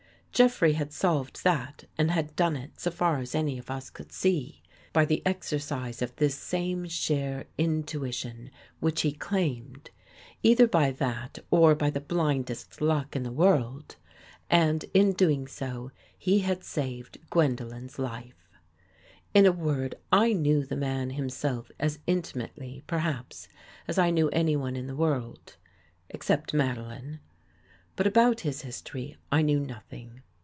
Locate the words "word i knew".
19.51-20.65